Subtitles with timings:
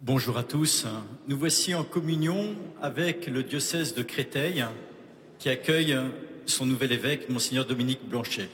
[0.00, 0.86] Bonjour à tous.
[1.26, 4.64] Nous voici en communion avec le diocèse de Créteil
[5.40, 5.98] qui accueille
[6.46, 8.48] son nouvel évêque, Monseigneur Dominique Blanchet.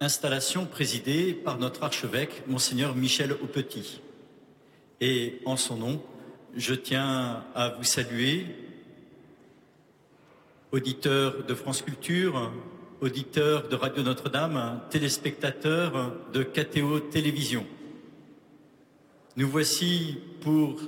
[0.00, 4.00] Installation présidée par notre archevêque, Monseigneur Michel Aupetit.
[5.02, 6.02] Et en son nom,
[6.56, 8.46] je tiens à vous saluer,
[10.72, 12.50] auditeurs de France Culture,
[13.02, 17.66] auditeurs de Radio Notre-Dame, téléspectateurs de KTO Télévision.
[19.36, 20.80] Nous voici pour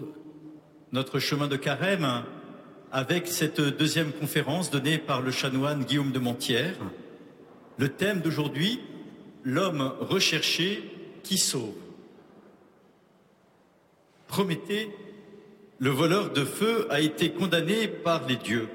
[0.91, 2.25] notre chemin de carême
[2.91, 6.75] avec cette deuxième conférence donnée par le chanoine Guillaume de Montière.
[7.79, 8.81] Le thème d'aujourd'hui,
[9.45, 10.83] l'homme recherché
[11.23, 11.77] qui sauve.
[14.27, 14.91] Prométhée,
[15.79, 18.69] le voleur de feu, a été condamné par les dieux.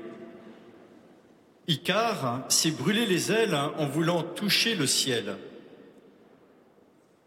[1.68, 5.36] Icare s'est brûlé les ailes en voulant toucher le ciel.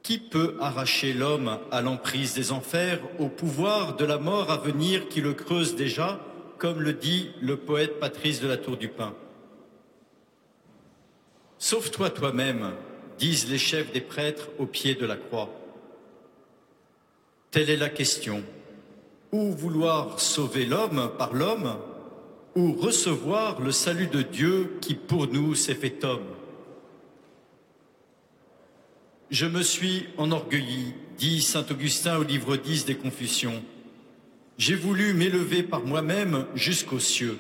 [0.03, 5.09] Qui peut arracher l'homme à l'emprise des enfers, au pouvoir de la mort à venir
[5.09, 6.20] qui le creuse déjà,
[6.59, 9.15] comme le dit le poète Patrice de la Tour du Pin
[11.59, 12.73] Sauve-toi toi-même,
[13.19, 15.51] disent les chefs des prêtres au pied de la croix.
[17.51, 18.42] Telle est la question.
[19.33, 21.77] Ou vouloir sauver l'homme par l'homme,
[22.57, 26.39] ou recevoir le salut de Dieu qui pour nous s'est fait homme?
[29.31, 33.62] Je me suis enorgueilli, dit saint Augustin au livre 10 des Confusions.
[34.59, 37.39] J'ai voulu m'élever par moi-même jusqu'aux cieux.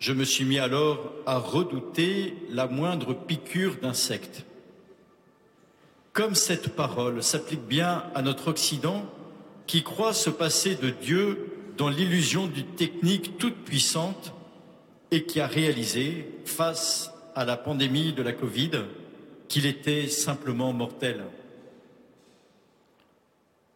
[0.00, 4.44] Je me suis mis alors à redouter la moindre piqûre d'insecte.
[6.12, 9.10] Comme cette parole s'applique bien à notre Occident,
[9.66, 14.34] qui croit se passer de Dieu dans l'illusion d'une technique toute puissante
[15.10, 18.72] et qui a réalisé, face à la pandémie de la Covid,
[19.50, 21.24] qu'il était simplement mortel.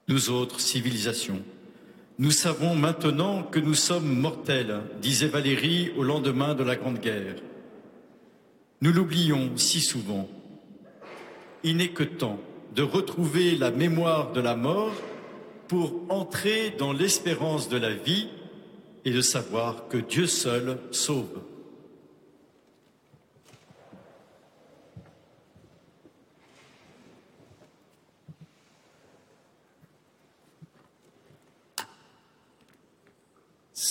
[0.06, 1.42] Nous autres civilisations,
[2.16, 7.34] nous savons maintenant que nous sommes mortels, disait Valérie au lendemain de la Grande Guerre.
[8.82, 10.28] Nous l'oublions si souvent.
[11.64, 12.38] Il n'est que temps
[12.76, 14.94] de retrouver la mémoire de la mort
[15.66, 18.28] pour entrer dans l'espérance de la vie
[19.04, 21.40] et de savoir que Dieu seul sauve.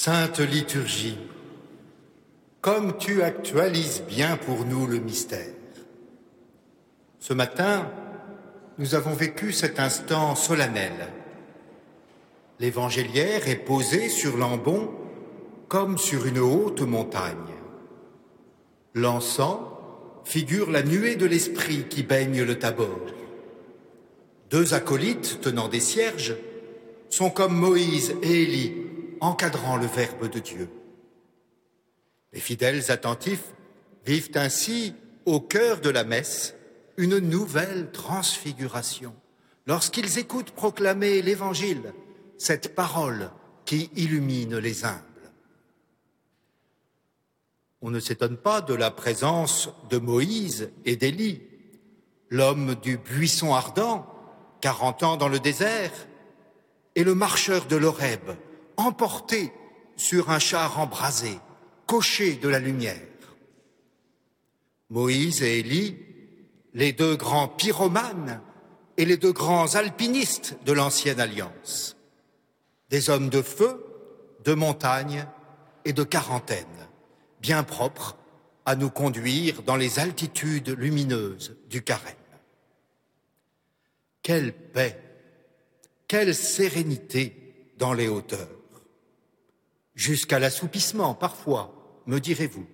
[0.05, 1.17] Sainte liturgie,
[2.59, 5.55] comme tu actualises bien pour nous le mystère.
[7.19, 7.89] Ce matin,
[8.77, 10.91] nous avons vécu cet instant solennel.
[12.59, 14.91] L'évangéliaire est posé sur l'ambon
[15.69, 17.55] comme sur une haute montagne.
[18.93, 19.61] L'encens
[20.25, 23.07] figure la nuée de l'esprit qui baigne le tabord.
[24.49, 26.35] Deux acolytes tenant des cierges
[27.09, 28.82] sont comme Moïse et Élie
[29.23, 30.69] encadrant le Verbe de Dieu.
[32.33, 33.53] Les fidèles attentifs
[34.05, 34.95] vivent ainsi
[35.25, 36.55] au cœur de la messe
[36.97, 39.15] une nouvelle transfiguration
[39.65, 41.93] lorsqu'ils écoutent proclamer l'Évangile,
[42.37, 43.31] cette parole
[43.63, 45.01] qui illumine les humbles.
[47.81, 51.41] On ne s'étonne pas de la présence de Moïse et d'Élie,
[52.29, 54.05] l'homme du buisson ardent,
[54.59, 55.91] quarante ans dans le désert,
[56.95, 58.35] et le marcheur de l'Horeb,
[58.77, 59.51] emporté
[59.95, 61.39] sur un char embrasé,
[61.87, 62.97] coché de la lumière.
[64.89, 65.97] Moïse et Élie,
[66.73, 68.41] les deux grands pyromanes
[68.97, 71.97] et les deux grands alpinistes de l'ancienne alliance,
[72.89, 73.83] des hommes de feu,
[74.43, 75.25] de montagne
[75.85, 76.65] et de quarantaine,
[77.41, 78.17] bien propres
[78.65, 82.13] à nous conduire dans les altitudes lumineuses du carême.
[84.21, 85.01] Quelle paix,
[86.07, 88.62] quelle sérénité dans les hauteurs
[89.95, 92.65] jusqu'à l'assoupissement parfois, me direz-vous.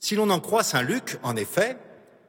[0.00, 1.78] Si l'on en croit Saint Luc, en effet,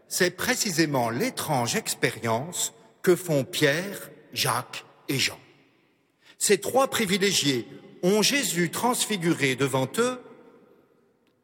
[0.08, 5.40] c'est précisément l'étrange expérience que font Pierre, Jacques et Jean.
[6.38, 7.68] Ces trois privilégiés
[8.04, 10.22] ont Jésus transfiguré devant eux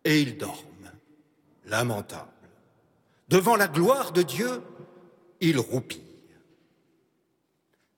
[0.03, 0.91] et ils dorment,
[1.65, 2.29] lamentables.
[3.29, 4.61] Devant la gloire de Dieu,
[5.39, 6.01] ils roupillent.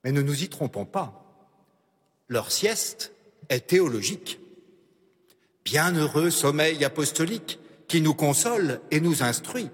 [0.04, 1.24] Mais ne nous y trompons pas.
[2.28, 3.13] Leur sieste
[3.54, 4.40] est théologique.
[5.64, 9.70] Bienheureux sommeil apostolique qui nous console et nous instruit.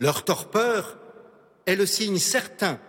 [0.00, 0.98] Leur torpeur
[1.66, 2.80] est le signe certain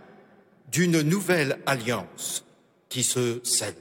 [0.72, 2.46] d'une nouvelle alliance
[2.90, 3.76] qui se scelle.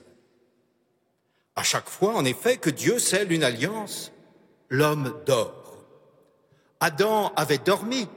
[1.56, 4.12] À chaque fois, en effet, que Dieu scelle une alliance,
[4.68, 5.84] l'homme dort.
[6.80, 8.08] Adam avait dormi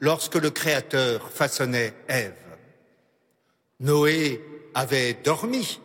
[0.00, 2.34] lorsque le Créateur façonnait Ève.
[3.80, 4.42] Noé
[4.74, 5.80] avait dormi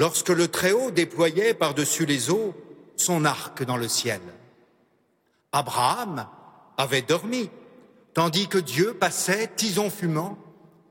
[0.00, 2.54] lorsque le Très-Haut déployait par-dessus les eaux
[2.96, 4.22] son arc dans le ciel.
[5.52, 6.26] Abraham
[6.78, 7.50] avait dormi,
[8.14, 10.38] tandis que Dieu passait, tison fumant,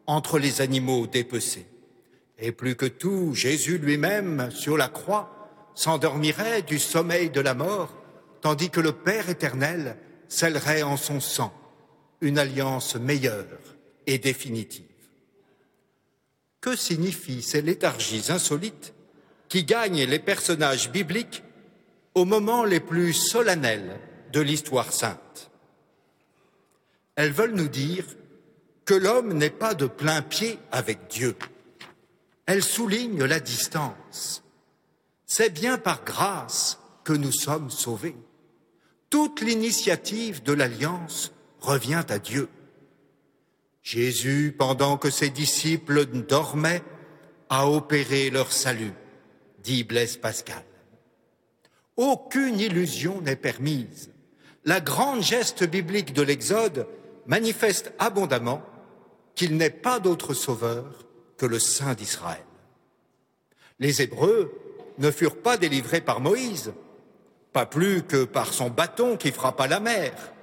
[0.06, 1.66] entre les animaux dépecés.
[2.38, 7.92] Et plus que tout, Jésus lui-même, sur la croix, s'endormirait du sommeil de la mort,
[8.42, 9.98] tandis que le Père éternel
[10.28, 11.52] scellerait en son sang
[12.22, 13.58] une alliance meilleure
[14.06, 14.86] et définitive.
[16.62, 18.94] Que signifient ces léthargies insolites
[19.50, 21.44] qui gagnent les personnages bibliques
[22.16, 24.00] aux moments les plus solennels
[24.32, 25.52] de l'histoire sainte
[27.16, 28.06] Elles veulent nous dire
[28.86, 31.36] que l'homme n'est pas de plein pied avec Dieu.
[32.46, 34.44] Elles soulignent la distance.
[35.26, 38.16] C'est bien par grâce que nous sommes sauvés.
[39.10, 42.50] Toute l'initiative de l'alliance revient à Dieu.
[43.84, 46.84] Jésus, pendant que ses disciples dormaient,
[47.50, 48.94] a opéré leur salut,
[49.70, 50.64] dit Blaise Pascal.
[51.96, 54.10] Aucune illusion n'est permise.
[54.66, 56.88] La grande geste biblique de l'Exode
[57.28, 58.64] manifeste abondamment
[59.36, 61.06] qu'il n'est pas d'autre sauveur
[61.38, 62.44] que le Saint d'Israël.
[63.78, 64.52] Les Hébreux
[64.98, 66.74] ne furent pas délivrés par Moïse,
[67.54, 70.34] pas plus que par son bâton qui frappa la mer.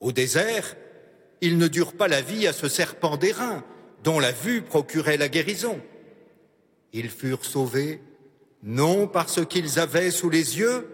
[0.00, 0.76] Au désert,
[1.42, 3.62] ils ne durent pas la vie à ce serpent d'airain
[4.02, 5.78] dont la vue procurait la guérison.
[6.92, 8.00] Ils furent sauvés
[8.62, 10.88] non par ce qu'ils avaient sous les yeux,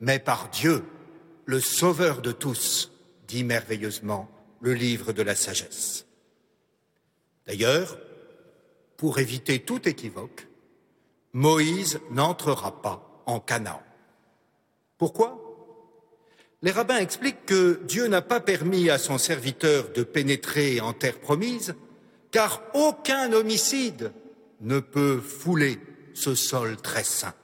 [0.00, 0.84] mais par Dieu,
[1.46, 2.92] le Sauveur de tous,
[3.28, 4.28] dit merveilleusement
[4.60, 6.06] le livre de la sagesse.
[7.46, 7.98] D'ailleurs,
[8.96, 10.46] pour éviter tout équivoque,
[11.32, 13.82] Moïse n'entrera pas en Canaan.
[14.98, 15.38] Pourquoi?
[16.60, 21.18] Les rabbins expliquent que Dieu n'a pas permis à son serviteur de pénétrer en terre
[21.18, 21.74] promise,
[22.30, 24.12] car aucun homicide
[24.62, 25.78] ne peut fouler
[26.14, 27.34] ce sol très saint.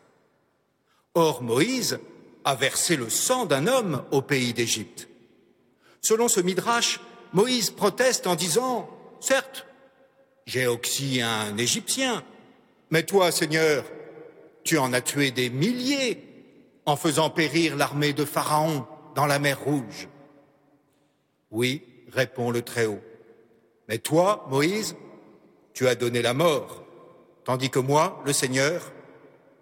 [1.15, 1.99] Or, Moïse
[2.45, 5.09] a versé le sang d'un homme au pays d'Égypte.
[6.01, 7.01] Selon ce midrash,
[7.33, 8.89] Moïse proteste en disant
[9.21, 9.67] Certes,
[10.47, 12.23] j'ai oxy un Égyptien,
[12.91, 13.85] mais toi, Seigneur,
[14.65, 16.25] tu en as tué des milliers
[16.87, 20.09] en faisant périr l'armée de Pharaon dans la mer Rouge
[21.51, 21.83] Oui,
[22.13, 23.03] répond le Très-Haut.
[23.89, 24.97] Mais toi, Moïse,
[25.75, 26.85] tu as donné la mort,
[27.49, 28.93] tandis que moi, le Seigneur,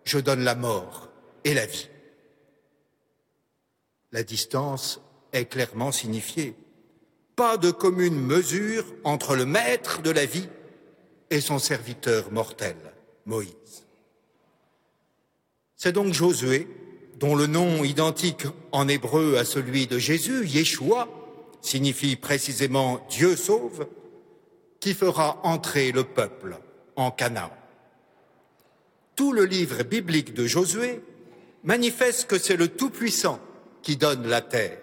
[0.03, 1.09] je donne la mort
[1.45, 1.89] et la vie.
[4.11, 5.01] La distance
[5.33, 6.57] est clairement signifiée.
[7.37, 10.49] Pas de commune mesure entre le maître de la vie
[11.31, 12.75] et son serviteur mortel,
[13.25, 13.87] Moïse.
[15.77, 16.67] C'est donc Josué
[17.21, 21.07] dont le nom identique en hébreu à celui de Jésus, Yeshua,
[21.61, 23.87] signifie précisément Dieu sauve,
[24.81, 26.59] qui fera entrer le peuple
[26.97, 27.53] en Canaan.
[29.17, 31.01] Tout le livre biblique de Josué
[31.65, 33.41] manifeste que c'est le Tout-Puissant
[33.83, 34.79] qui donne la terre.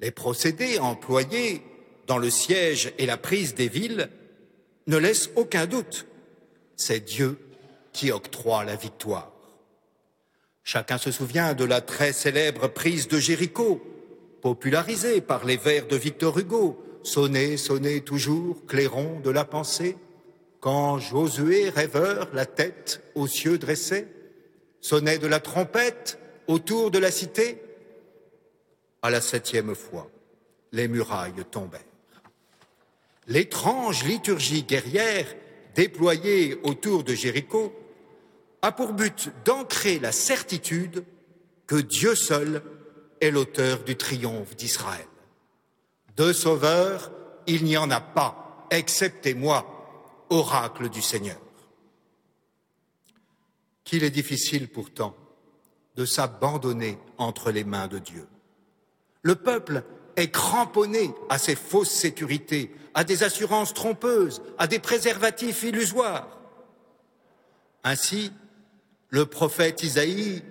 [0.00, 1.62] Les procédés employés
[2.06, 4.08] dans le siège et la prise des villes
[4.86, 6.06] ne laissent aucun doute.
[6.76, 7.38] C'est Dieu
[7.92, 9.32] qui octroie la victoire.
[10.64, 13.82] Chacun se souvient de la très célèbre prise de Jéricho,
[14.40, 19.96] popularisée par les vers de Victor Hugo, Sonnez, sonnez toujours, clairon de la pensée,
[20.62, 24.06] quand Josué, rêveur, la tête aux cieux dressée,
[24.80, 27.60] sonnait de la trompette autour de la cité.
[29.02, 30.08] À la septième fois,
[30.70, 31.80] les murailles tombèrent.
[33.26, 35.26] L'étrange liturgie guerrière
[35.74, 37.74] déployée autour de Jéricho
[38.62, 41.02] a pour but d'ancrer la certitude
[41.66, 42.62] que Dieu seul
[43.20, 45.06] est l'auteur du triomphe d'Israël.
[46.16, 47.10] De sauveur,
[47.48, 49.81] il n'y en a pas, excepté moi,
[50.32, 51.40] oracle du Seigneur.
[53.84, 55.14] Qu'il est difficile pourtant
[55.96, 58.26] de s'abandonner entre les mains de Dieu.
[59.20, 59.84] Le peuple
[60.16, 66.38] est cramponné à ces fausses sécurités, à des assurances trompeuses, à des préservatifs illusoires.
[67.84, 68.32] Ainsi,
[69.10, 70.42] le prophète Isaïe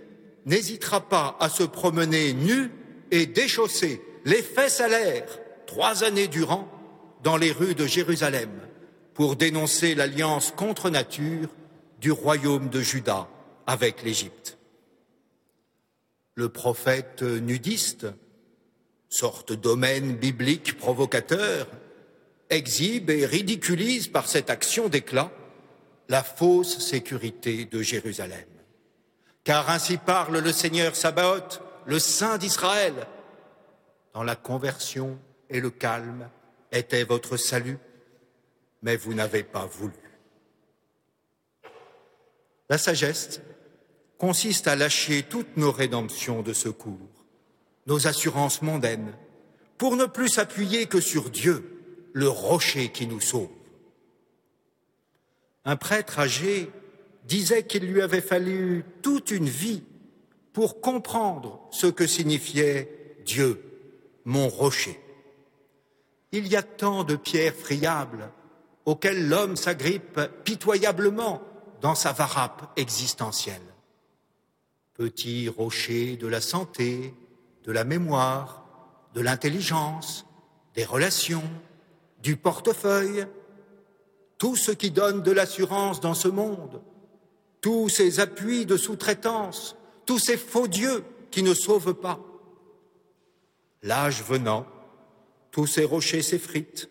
[0.46, 2.72] n'hésitera pas à se promener nu
[3.10, 5.26] et déchaussé, les fesses à l'air,
[5.66, 6.68] trois années durant,
[7.24, 8.50] dans les rues de Jérusalem,
[9.22, 11.48] pour dénoncer l'alliance contre nature
[12.00, 13.28] du royaume de Juda
[13.68, 14.58] avec l'Égypte.
[16.34, 18.08] Le prophète nudiste,
[19.10, 21.68] sorte domaine biblique provocateur,
[22.50, 25.32] exhibe et ridiculise par cette action d'éclat
[26.10, 28.48] la fausse sécurité de Jérusalem.
[29.44, 32.96] Car ainsi parle le Seigneur Sabaoth, le Saint d'Israël.
[34.16, 35.20] Dans la conversion
[35.52, 36.28] et le calme
[36.72, 37.78] était votre salut,
[38.82, 39.94] mais vous n'avez pas voulu.
[42.70, 43.42] La sagesse
[44.18, 47.26] consiste à lâcher toutes nos rédemptions de secours,
[47.88, 49.14] nos assurances mondaines,
[49.78, 51.82] pour ne plus s'appuyer que sur Dieu,
[52.14, 53.50] le rocher qui nous sauve.
[55.66, 56.70] Un prêtre âgé
[57.26, 59.84] disait qu'il lui avait fallu toute une vie
[60.54, 63.64] pour comprendre ce que signifiait Dieu,
[64.26, 65.00] mon rocher.
[66.32, 68.30] Il y a tant de pierres friables
[68.86, 71.42] auxquelles l'homme s'agrippe pitoyablement
[71.82, 73.62] dans sa varappe existentielle.
[74.94, 77.14] Petits rochers de la santé,
[77.64, 78.66] de la mémoire,
[79.14, 80.26] de l'intelligence,
[80.76, 81.50] des relations,
[82.22, 83.26] du portefeuille,
[84.38, 86.82] tout ce qui donne de l'assurance dans ce monde,
[87.62, 92.20] tous ces appuis de sous-traitance, tous ces faux dieux qui ne sauvent pas.
[93.84, 94.66] L'âge venant,
[95.52, 96.90] tous ces rochers s'effritent,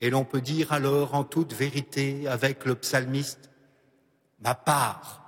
[0.00, 3.50] et l'on peut dire alors en toute vérité avec le psalmiste,
[4.40, 5.22] ma part,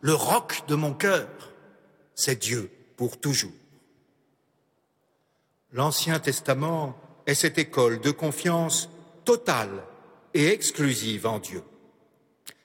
[0.00, 1.28] le roc de mon cœur,
[2.14, 3.52] c'est Dieu pour toujours.
[5.72, 8.88] L'Ancien Testament est cette école de confiance
[9.24, 9.84] totale
[10.34, 11.62] et exclusive en Dieu.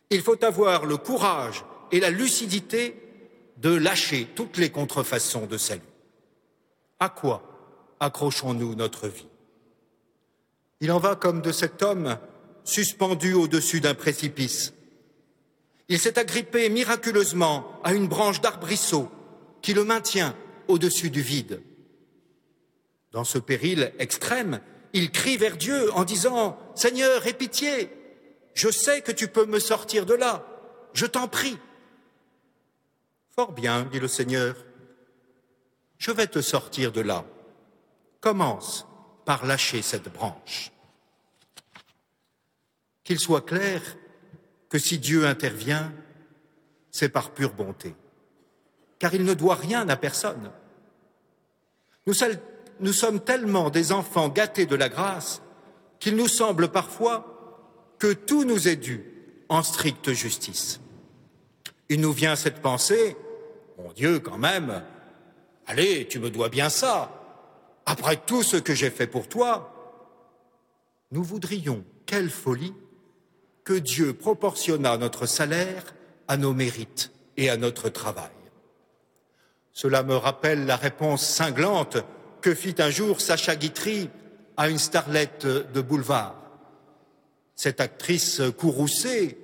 [0.10, 3.00] Il faut avoir le courage et la lucidité
[3.58, 5.82] de lâcher toutes les contrefaçons de salut.
[7.00, 7.44] À quoi
[8.00, 9.28] accrochons-nous notre vie?
[10.84, 12.18] Il en va comme de cet homme
[12.66, 14.74] suspendu au-dessus d'un précipice.
[15.88, 19.10] Il s'est agrippé miraculeusement à une branche d'arbrisseau
[19.62, 20.36] qui le maintient
[20.68, 21.62] au-dessus du vide.
[23.14, 24.60] Dans ce péril extrême,
[24.92, 27.90] il crie vers Dieu en disant Seigneur, aie pitié,
[28.54, 30.46] je sais que tu peux me sortir de là,
[30.92, 31.58] je t'en prie.
[33.34, 34.58] Fort bien, dit le Seigneur,
[35.98, 37.24] je vais te sortir de là.
[38.20, 38.86] Commence
[39.26, 40.72] par lâcher cette branche.
[43.04, 43.82] Qu'il soit clair
[44.70, 45.94] que si Dieu intervient,
[46.90, 47.96] c'est par pure bonté,
[49.00, 50.52] car il ne doit rien à personne.
[52.06, 55.42] Nous, sommes tellement des enfants gâtés de la grâce
[56.00, 59.06] qu'il nous semble parfois que tout nous est dû
[59.50, 60.82] en stricte justice.
[61.90, 63.16] Il nous vient cette pensée,
[63.78, 64.84] mon Dieu, quand même,
[65.66, 67.23] allez, tu me dois bien ça.
[67.86, 69.70] Après tout ce que j'ai fait pour toi,
[71.12, 72.74] nous voudrions, quelle folie,
[73.64, 75.94] que Dieu proportionnât notre salaire
[76.28, 78.32] à nos mérites et à notre travail.
[79.72, 81.98] Cela me rappelle la réponse cinglante
[82.42, 84.10] que fit un jour Sacha Guitry
[84.58, 86.36] à une starlette de boulevard.
[87.56, 89.38] Cette actrice courroucée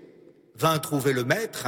[0.55, 1.67] vint trouver le maître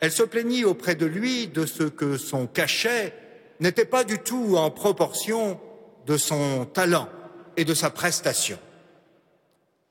[0.00, 3.14] elle se plaignit auprès de lui de ce que son cachet
[3.60, 5.58] n'était pas du tout en proportion
[6.06, 7.08] de son talent
[7.56, 8.58] et de sa prestation.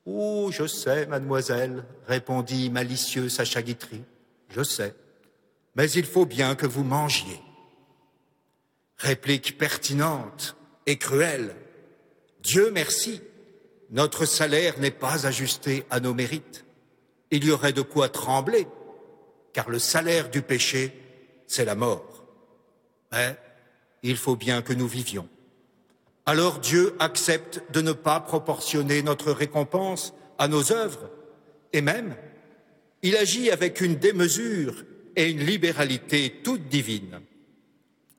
[0.05, 4.03] Oh, je sais, mademoiselle, répondit malicieux Sacha Guitry,
[4.49, 4.95] je sais,
[5.75, 7.39] mais il faut bien que vous mangiez.
[8.97, 10.55] Réplique pertinente
[10.85, 11.55] et cruelle.
[12.41, 13.21] Dieu merci,
[13.89, 16.65] notre salaire n'est pas ajusté à nos mérites.
[17.31, 18.67] Il y aurait de quoi trembler
[19.55, 20.91] car le salaire du péché,
[21.47, 22.25] c'est la mort.
[23.13, 23.37] Mais
[24.03, 25.29] il faut bien que nous vivions.
[26.25, 31.09] Alors Dieu accepte de ne pas proportionner notre récompense à nos œuvres,
[31.71, 32.15] et même,
[33.03, 34.83] il agit avec une démesure
[35.15, 37.21] et une libéralité toute divine.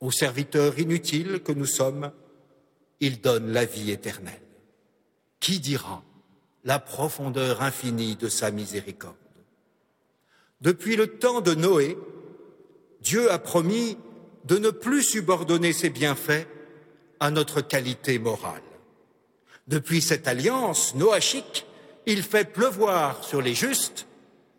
[0.00, 2.12] Aux serviteurs inutiles que nous sommes,
[3.00, 4.40] il donne la vie éternelle.
[5.40, 6.04] Qui dira
[6.64, 9.16] la profondeur infinie de sa miséricorde?
[10.60, 11.98] Depuis le temps de Noé,
[13.00, 13.98] Dieu a promis
[14.44, 16.46] de ne plus subordonner ses bienfaits
[17.20, 18.62] à notre qualité morale.
[19.66, 21.66] Depuis cette alliance noachique,
[22.06, 24.06] il fait pleuvoir sur les justes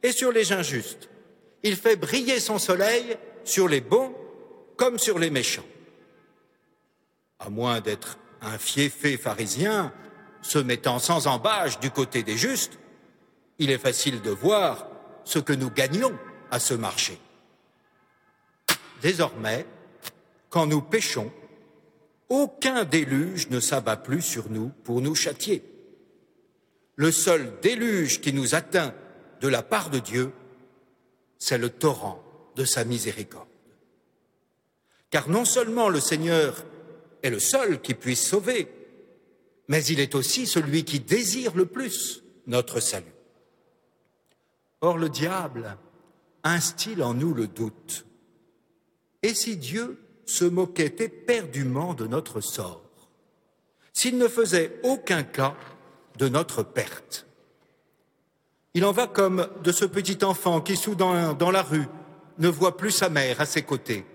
[0.04, 1.10] et sur les injustes.
[1.64, 4.14] Il fait briller son soleil sur les bons
[4.76, 5.66] comme sur les méchants.
[7.40, 9.94] À moins d'être un fiefé pharisien
[10.42, 12.78] se mettant sans embâche du côté des justes,
[13.60, 14.88] il est facile de voir
[15.24, 16.18] ce que nous gagnons
[16.52, 17.20] à ce marché.
[19.02, 19.66] Désormais,
[20.50, 21.32] quand nous péchons,
[22.30, 25.64] aucun déluge ne s'abat plus sur nous pour nous châtier.
[26.96, 28.94] Le seul déluge qui nous atteint
[29.42, 30.32] de la part de Dieu,
[31.38, 32.24] c'est le torrent
[32.56, 33.48] de sa miséricorde.
[35.10, 36.66] Car non seulement le Seigneur
[37.24, 38.68] est le seul qui puisse sauver,
[39.68, 43.06] mais il est aussi celui qui désire le plus notre salut.
[44.82, 45.78] Or le diable
[46.44, 48.06] instille en nous le doute.
[49.24, 52.84] Et si Dieu se moquait éperdument de notre sort,
[53.94, 55.56] s'il ne faisait aucun cas
[56.18, 57.26] de notre perte
[58.74, 61.88] Il en va comme de ce petit enfant qui, soudain, dans la rue,
[62.38, 64.06] ne voit plus sa mère à ses côtés.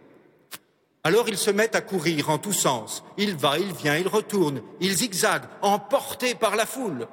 [1.02, 3.02] Alors il se met à courir en tous sens.
[3.16, 7.09] Il va, il vient, il retourne, il zigzague, emporté par la foule.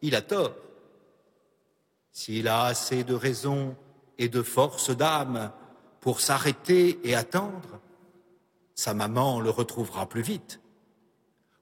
[0.00, 0.54] Il a tort.
[2.12, 3.76] S'il a assez de raison
[4.16, 5.52] et de force d'âme
[6.00, 7.80] pour s'arrêter et attendre,
[8.76, 10.60] sa maman le retrouvera plus vite.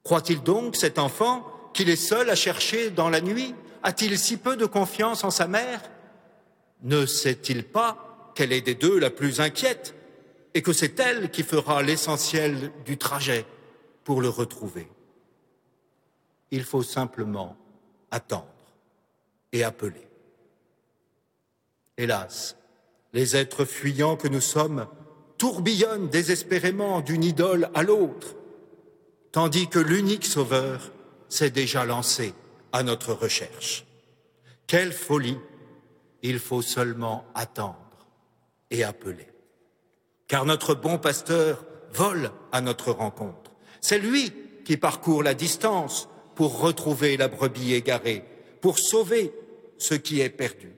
[0.02, 3.54] Croit-il donc, cet enfant, qu'il est seul à chercher dans la nuit?
[3.82, 5.80] A-t-il si peu de confiance en sa mère?
[6.82, 9.94] Ne sait-il pas qu'elle est des deux la plus inquiète
[10.52, 13.46] et que c'est elle qui fera l'essentiel du trajet
[14.02, 14.90] pour le retrouver?
[16.50, 17.56] Il faut simplement
[18.10, 18.46] attendre
[19.52, 20.06] et appeler.
[21.96, 22.56] Hélas,
[23.12, 24.86] les êtres fuyants que nous sommes
[25.44, 28.34] tourbillonnent désespérément d'une idole à l'autre,
[29.30, 30.90] tandis que l'unique sauveur
[31.28, 32.32] s'est déjà lancé
[32.72, 33.84] à notre recherche.
[34.66, 35.36] Quelle folie
[36.22, 38.06] Il faut seulement attendre
[38.70, 39.28] et appeler.
[40.28, 43.50] Car notre bon pasteur vole à notre rencontre.
[43.82, 44.32] C'est lui
[44.64, 48.24] qui parcourt la distance pour retrouver la brebis égarée,
[48.62, 49.30] pour sauver
[49.76, 50.72] ce qui est perdu.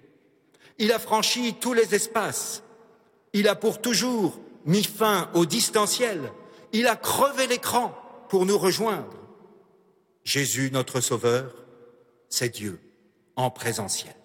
[0.79, 2.65] Il a franchi tous les espaces.
[3.33, 6.33] Il a pour toujours mis fin au distanciel.
[6.73, 7.97] Il a crevé l'écran
[8.29, 9.17] pour nous rejoindre.
[10.25, 11.55] Jésus, notre Sauveur,
[12.29, 12.81] c'est Dieu
[13.37, 14.17] en présentiel.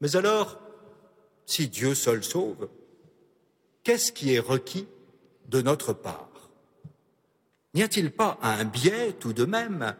[0.00, 0.58] Mais alors,
[1.46, 2.68] si Dieu seul sauve,
[3.82, 4.86] qu'est-ce qui est requis
[5.48, 6.28] de notre part?
[7.74, 9.96] N'y a-t-il pas un biais tout de même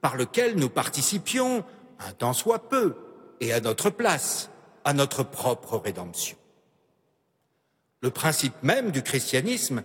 [0.00, 1.64] par lequel nous participions
[1.98, 2.96] un tant soit peu,
[3.40, 4.50] et à notre place,
[4.84, 6.36] à notre propre rédemption?
[8.00, 9.82] Le principe même du christianisme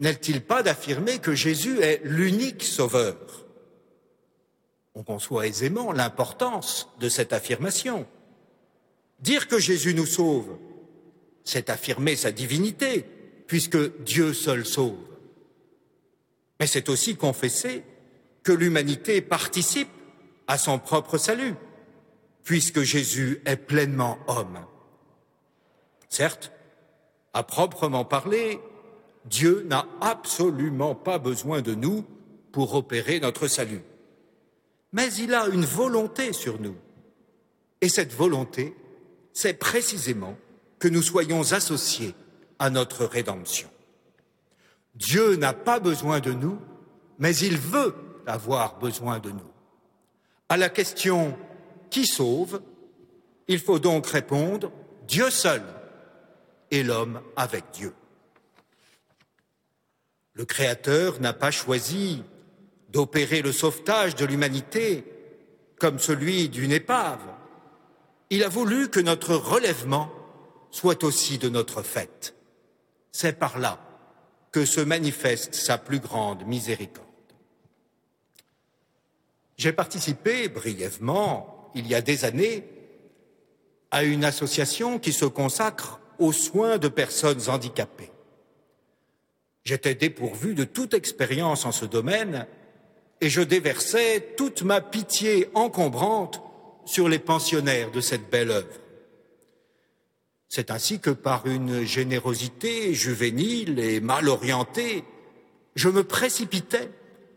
[0.00, 3.16] n'est-il pas d'affirmer que Jésus est l'unique sauveur?
[4.94, 8.06] On conçoit aisément l'importance de cette affirmation.
[9.20, 10.58] Dire que Jésus nous sauve,
[11.44, 13.06] c'est affirmer sa divinité,
[13.46, 14.98] puisque Dieu seul sauve.
[16.58, 17.84] Mais c'est aussi confesser
[18.42, 19.88] que l'humanité participe
[20.46, 21.54] à son propre salut,
[22.44, 24.66] puisque Jésus est pleinement homme.
[26.08, 26.52] Certes,
[27.32, 28.60] à proprement parler,
[29.24, 32.04] Dieu n'a absolument pas besoin de nous
[32.52, 33.82] pour opérer notre salut.
[34.92, 36.76] Mais il a une volonté sur nous.
[37.80, 38.76] Et cette volonté,
[39.32, 40.36] c'est précisément
[40.78, 42.14] que nous soyons associés
[42.58, 43.68] à notre rédemption.
[44.94, 46.58] Dieu n'a pas besoin de nous,
[47.18, 47.94] mais il veut
[48.26, 49.50] avoir besoin de nous.
[50.48, 51.36] À la question
[51.90, 52.60] qui sauve,
[53.46, 54.72] il faut donc répondre
[55.06, 55.62] Dieu seul
[56.70, 57.94] et l'homme avec Dieu.
[60.34, 62.22] Le Créateur n'a pas choisi
[62.88, 65.04] d'opérer le sauvetage de l'humanité
[65.78, 67.20] comme celui d'une épave.
[68.30, 70.12] Il a voulu que notre relèvement
[70.70, 72.34] soit aussi de notre fait.
[73.12, 73.80] C'est par là
[74.52, 77.06] que se manifeste sa plus grande miséricorde.
[79.56, 82.64] J'ai participé brièvement, il y a des années,
[83.90, 88.12] à une association qui se consacre aux soins de personnes handicapées.
[89.64, 92.46] J'étais dépourvu de toute expérience en ce domaine
[93.20, 96.42] et je déversais toute ma pitié encombrante
[96.84, 98.80] sur les pensionnaires de cette belle œuvre.
[100.48, 105.04] C'est ainsi que par une générosité juvénile et mal orientée,
[105.76, 106.90] je me précipitais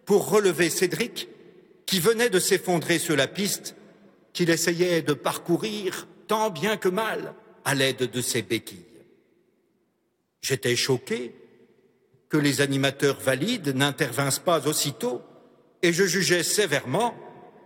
[0.05, 1.29] pour relever Cédric
[1.85, 3.75] qui venait de s'effondrer sur la piste
[4.31, 8.85] qu'il essayait de parcourir tant bien que mal à l'aide de ses béquilles.
[10.41, 11.35] J'étais choqué
[12.29, 15.21] que les animateurs valides n'intervinssent pas aussitôt
[15.81, 17.15] et je jugeais sévèrement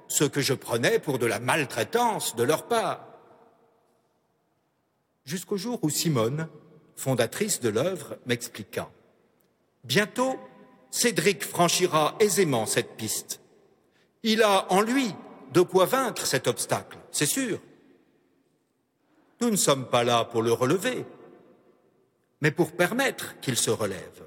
[0.08, 3.06] ce que je prenais pour de la maltraitance de leur part.
[5.26, 6.48] Jusqu'au jour où Simone,
[6.96, 8.92] fondatrice de l'œuvre, m'expliqua.
[9.84, 10.40] Bientôt,
[10.90, 13.42] Cédric franchira aisément cette piste
[14.28, 15.14] il a en lui
[15.54, 17.60] de quoi vaincre cet obstacle, c'est sûr.
[19.42, 21.06] Nous ne sommes pas là pour le relever,
[22.42, 24.24] mais pour permettre qu'il se relève.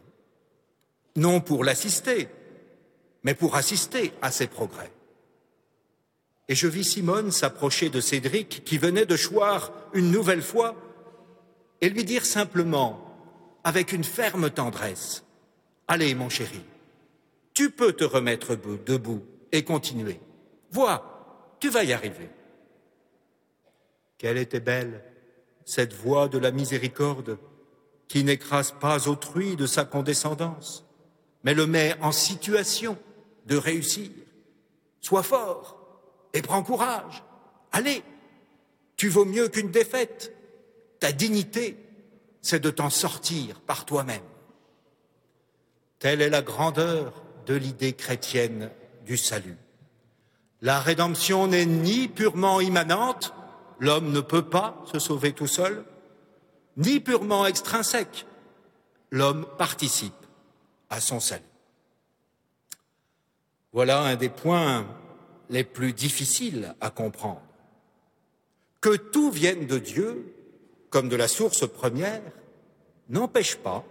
[1.16, 2.28] Non pour l'assister,
[3.24, 4.92] mais pour assister à ses progrès.
[6.48, 10.74] Et je vis Simone s'approcher de Cédric qui venait de choir une nouvelle fois
[11.80, 13.06] et lui dire simplement,
[13.64, 15.24] avec une ferme tendresse,
[15.86, 16.60] Allez mon chéri,
[17.52, 20.20] tu peux te remettre debout et continuer.
[20.70, 22.30] Vois, tu vas y arriver.
[24.20, 25.02] Quelle était belle
[25.64, 27.38] cette voix de la miséricorde
[28.06, 30.84] qui n'écrase pas autrui de sa condescendance,
[31.42, 32.98] mais le met en situation
[33.46, 34.10] de réussir.
[35.00, 35.78] Sois fort,
[36.34, 37.24] et prends courage.
[37.72, 38.02] Allez,
[38.98, 40.36] tu vaux mieux qu'une défaite.
[40.98, 41.78] Ta dignité,
[42.42, 44.20] c'est de t'en sortir par toi-même.
[45.98, 48.70] Telle est la grandeur de l'idée chrétienne
[49.06, 49.56] du salut.
[50.60, 53.32] La rédemption n'est ni purement immanente,
[53.80, 55.84] l'homme ne peut pas se sauver tout seul,
[56.76, 58.26] ni purement extrinsèque,
[59.10, 60.12] l'homme participe
[60.88, 61.42] à son salut.
[63.72, 64.86] Voilà un des points
[65.48, 67.42] les plus difficiles à comprendre.
[68.80, 70.34] Que tout vienne de Dieu,
[70.90, 72.22] comme de la source première,
[73.08, 73.84] n'empêche pas,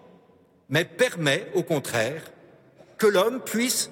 [0.70, 2.24] mais permet au contraire
[2.98, 3.90] que l'homme puisse,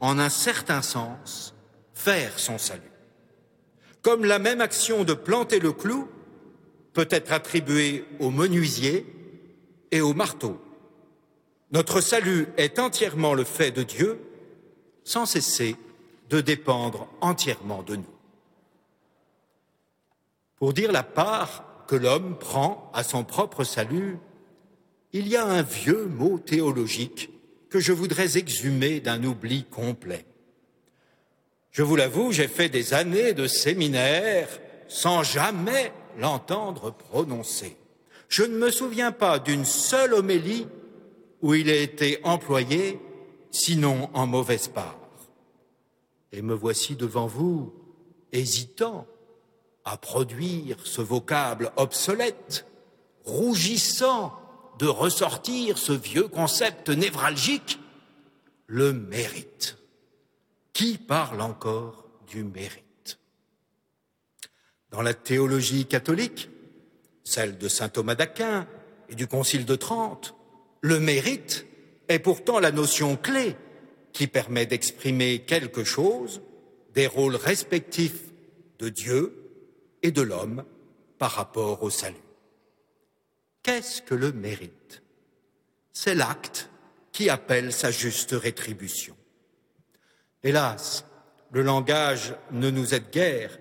[0.00, 1.54] en un certain sens,
[1.94, 2.93] faire son salut.
[4.04, 6.06] Comme la même action de planter le clou
[6.92, 9.06] peut être attribuée au menuisier
[9.90, 10.60] et au marteau.
[11.72, 14.20] Notre salut est entièrement le fait de Dieu,
[15.04, 15.76] sans cesser
[16.28, 18.14] de dépendre entièrement de nous.
[20.56, 24.18] Pour dire la part que l'homme prend à son propre salut,
[25.14, 27.30] il y a un vieux mot théologique
[27.70, 30.26] que je voudrais exhumer d'un oubli complet.
[31.74, 34.48] Je vous l'avoue, j'ai fait des années de séminaire
[34.86, 37.76] sans jamais l'entendre prononcer.
[38.28, 40.68] Je ne me souviens pas d'une seule homélie
[41.42, 43.00] où il a été employé,
[43.50, 45.00] sinon en mauvaise part.
[46.30, 47.74] Et me voici devant vous,
[48.30, 49.08] hésitant
[49.84, 52.66] à produire ce vocable obsolète,
[53.24, 54.32] rougissant
[54.78, 57.80] de ressortir ce vieux concept névralgique,
[58.68, 59.76] le mérite.
[60.74, 63.20] Qui parle encore du mérite?
[64.90, 66.50] Dans la théologie catholique,
[67.22, 68.66] celle de saint Thomas d'Aquin
[69.08, 70.34] et du Concile de Trente,
[70.80, 71.64] le mérite
[72.08, 73.56] est pourtant la notion clé
[74.12, 76.42] qui permet d'exprimer quelque chose
[76.92, 78.32] des rôles respectifs
[78.80, 79.52] de Dieu
[80.02, 80.64] et de l'homme
[81.18, 82.16] par rapport au salut.
[83.62, 85.02] Qu'est-ce que le mérite?
[85.92, 86.68] C'est l'acte
[87.12, 89.16] qui appelle sa juste rétribution.
[90.44, 91.06] Hélas,
[91.52, 93.58] le langage ne nous aide guère,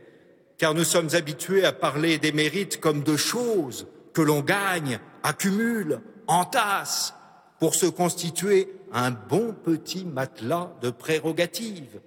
[0.58, 6.02] car nous sommes habitués à parler des mérites comme de choses que l'on gagne, accumule,
[6.28, 7.14] entasse,
[7.58, 12.02] pour se constituer un bon petit matelas de prérogatives,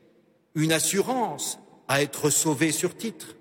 [0.54, 1.58] une assurance
[1.88, 3.36] à être sauvé sur titre.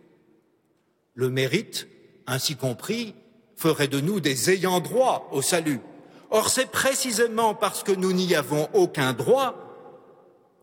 [1.15, 1.89] Le mérite,
[2.27, 3.13] ainsi compris,
[3.57, 5.81] ferait de nous des ayants droit au salut.
[6.29, 9.64] Or, c'est précisément parce que nous n'y avons aucun droit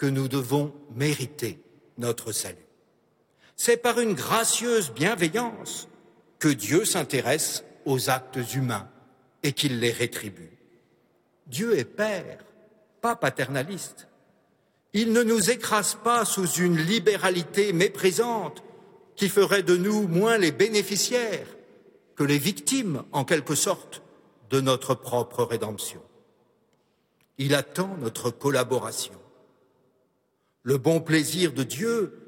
[0.02, 1.60] que nous devons mériter
[1.96, 2.66] notre salut.
[3.54, 5.86] C'est par une gracieuse bienveillance
[6.40, 8.90] que Dieu s'intéresse aux actes humains
[9.44, 10.58] et qu'il les rétribue.
[11.46, 12.44] Dieu est Père,
[13.00, 14.08] pas paternaliste.
[14.92, 18.64] Il ne nous écrase pas sous une libéralité méprisante
[19.14, 21.46] qui ferait de nous moins les bénéficiaires
[22.16, 24.02] que les victimes, en quelque sorte,
[24.50, 26.02] de notre propre rédemption.
[27.38, 29.21] Il attend notre collaboration.
[30.62, 32.18] Le bon plaisir de Dieu,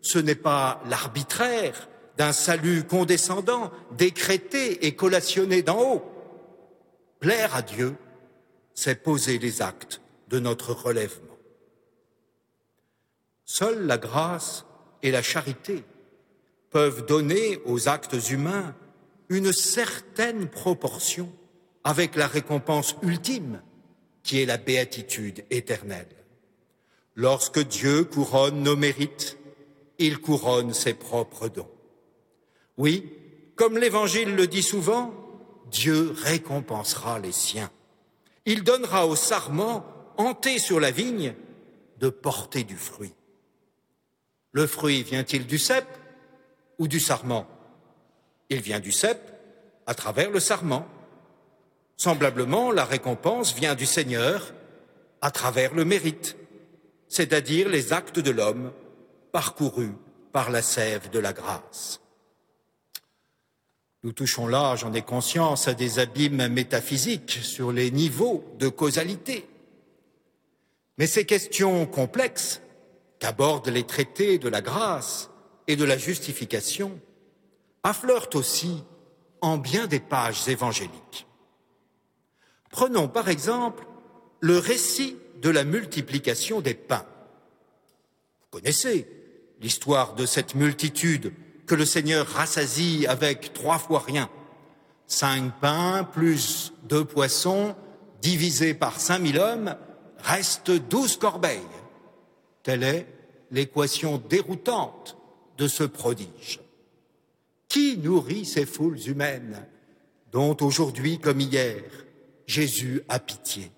[0.00, 6.04] ce n'est pas l'arbitraire d'un salut condescendant, décrété et collationné d'en haut.
[7.20, 7.96] Plaire à Dieu,
[8.74, 11.38] c'est poser les actes de notre relèvement.
[13.44, 14.64] Seule la grâce
[15.02, 15.84] et la charité
[16.70, 18.74] peuvent donner aux actes humains
[19.28, 21.32] une certaine proportion
[21.84, 23.62] avec la récompense ultime
[24.22, 26.23] qui est la béatitude éternelle.
[27.16, 29.38] Lorsque Dieu couronne nos mérites,
[29.98, 31.70] il couronne ses propres dons.
[32.76, 33.12] Oui,
[33.54, 35.14] comme l'Évangile le dit souvent,
[35.70, 37.70] Dieu récompensera les siens.
[38.46, 41.34] Il donnera aux sarments hantés sur la vigne
[41.98, 43.14] de porter du fruit.
[44.52, 45.86] Le fruit vient-il du cep
[46.78, 47.46] ou du sarment?
[48.50, 49.18] Il vient du cep
[49.86, 50.86] à travers le sarment.
[51.96, 54.52] Semblablement, la récompense vient du Seigneur
[55.20, 56.36] à travers le mérite,
[57.14, 58.72] c'est-à-dire les actes de l'homme
[59.30, 59.94] parcourus
[60.32, 62.00] par la sève de la grâce.
[64.02, 69.48] Nous touchons là, j'en ai conscience, à des abîmes métaphysiques sur les niveaux de causalité.
[70.98, 72.60] Mais ces questions complexes
[73.20, 75.30] qu'abordent les traités de la grâce
[75.68, 77.00] et de la justification
[77.84, 78.82] affleurent aussi
[79.40, 81.28] en bien des pages évangéliques.
[82.70, 83.86] Prenons par exemple
[84.40, 87.04] le récit de la multiplication des pains.
[88.40, 89.06] Vous connaissez
[89.60, 91.34] l'histoire de cette multitude
[91.66, 94.30] que le Seigneur rassasie avec trois fois rien.
[95.06, 97.76] Cinq pains plus deux poissons
[98.22, 99.76] divisés par cinq mille hommes
[100.20, 101.60] reste douze corbeilles.
[102.62, 103.06] Telle est
[103.50, 105.18] l'équation déroutante
[105.58, 106.60] de ce prodige
[107.68, 109.66] Qui nourrit ces foules humaines
[110.32, 111.82] dont aujourd'hui comme hier
[112.46, 113.73] Jésus a pitié?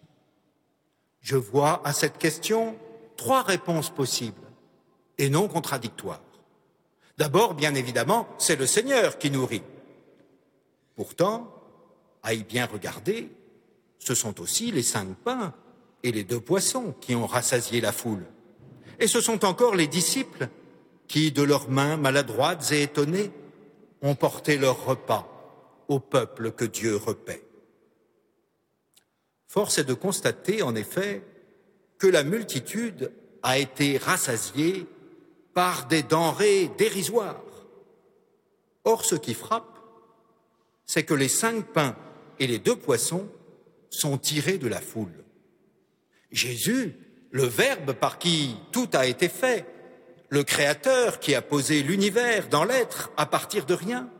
[1.26, 2.76] Je vois à cette question
[3.16, 4.46] trois réponses possibles
[5.18, 6.22] et non contradictoires.
[7.18, 9.64] D'abord, bien évidemment, c'est le Seigneur qui nourrit.
[10.94, 11.52] Pourtant,
[12.22, 13.28] à y bien regarder,
[13.98, 15.52] ce sont aussi les cinq pains
[16.04, 18.24] et les deux poissons qui ont rassasié la foule.
[19.00, 20.48] Et ce sont encore les disciples
[21.08, 23.32] qui, de leurs mains maladroites et étonnées,
[24.00, 25.26] ont porté leur repas
[25.88, 27.45] au peuple que Dieu repaît.
[29.56, 31.22] Force est de constater, en effet,
[31.96, 33.10] que la multitude
[33.42, 34.86] a été rassasiée
[35.54, 37.42] par des denrées dérisoires.
[38.84, 39.78] Or, ce qui frappe,
[40.84, 41.96] c'est que les cinq pains
[42.38, 43.30] et les deux poissons
[43.88, 45.24] sont tirés de la foule.
[46.30, 46.94] Jésus,
[47.30, 49.64] le Verbe par qui tout a été fait,
[50.28, 54.10] le Créateur qui a posé l'univers dans l'être à partir de rien,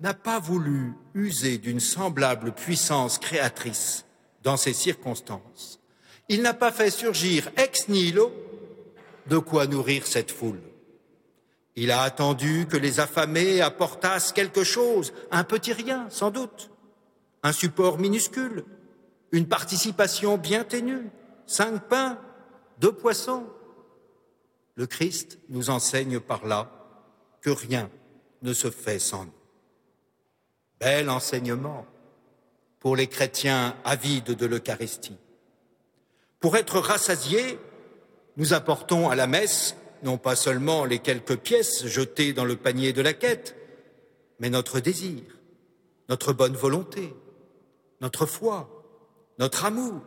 [0.00, 4.04] n'a pas voulu user d'une semblable puissance créatrice
[4.42, 5.80] dans ces circonstances.
[6.28, 8.32] Il n'a pas fait surgir ex nihilo
[9.26, 10.60] de quoi nourrir cette foule.
[11.74, 16.70] Il a attendu que les affamés apportassent quelque chose, un petit rien sans doute,
[17.42, 18.64] un support minuscule,
[19.30, 21.10] une participation bien ténue,
[21.46, 22.18] cinq pains,
[22.78, 23.46] deux poissons.
[24.74, 26.70] Le Christ nous enseigne par là
[27.40, 27.90] que rien
[28.42, 29.32] ne se fait sans nous.
[30.80, 31.86] Bel enseignement
[32.82, 35.16] pour les chrétiens avides de l'Eucharistie.
[36.40, 37.60] Pour être rassasiés,
[38.36, 42.92] nous apportons à la messe non pas seulement les quelques pièces jetées dans le panier
[42.92, 43.54] de la quête,
[44.40, 45.22] mais notre désir,
[46.08, 47.14] notre bonne volonté,
[48.00, 48.68] notre foi,
[49.38, 50.02] notre amour.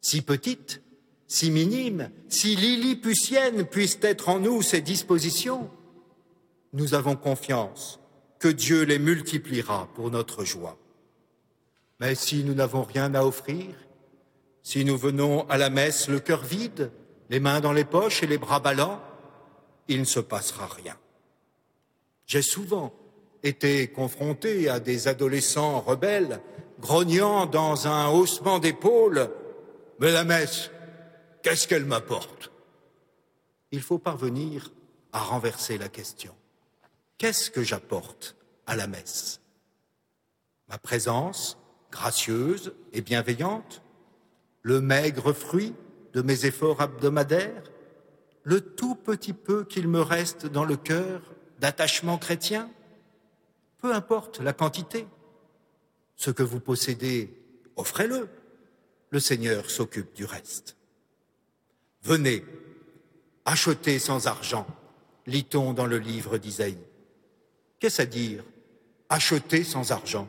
[0.00, 0.82] Si petite,
[1.28, 5.70] si minime, si lilliputienne puissent être en nous ces dispositions,
[6.72, 8.00] nous avons confiance
[8.40, 10.76] que Dieu les multipliera pour notre joie.
[12.00, 13.74] Mais si nous n'avons rien à offrir,
[14.62, 16.90] si nous venons à la messe le cœur vide,
[17.30, 19.00] les mains dans les poches et les bras ballants,
[19.88, 20.96] il ne se passera rien.
[22.26, 22.92] J'ai souvent
[23.42, 26.40] été confronté à des adolescents rebelles
[26.80, 29.30] grognant dans un haussement d'épaule
[29.98, 30.70] Mais la messe,
[31.42, 32.50] qu'est-ce qu'elle m'apporte?
[33.70, 34.72] Il faut parvenir
[35.12, 36.34] à renverser la question.
[37.18, 39.40] Qu'est-ce que j'apporte à la messe?
[40.68, 41.56] Ma présence,
[41.90, 43.82] gracieuse et bienveillante,
[44.62, 45.74] le maigre fruit
[46.12, 47.62] de mes efforts hebdomadaires,
[48.42, 51.20] le tout petit peu qu'il me reste dans le cœur
[51.58, 52.70] d'attachement chrétien,
[53.78, 55.06] peu importe la quantité.
[56.16, 57.32] Ce que vous possédez,
[57.76, 58.28] offrez-le.
[59.10, 60.76] Le Seigneur s'occupe du reste.
[62.02, 62.44] Venez,
[63.44, 64.66] achetez sans argent,
[65.26, 66.78] lit-on dans le livre d'Isaïe.
[67.78, 68.44] Qu'est-ce à dire
[69.08, 70.28] Acheter sans argent?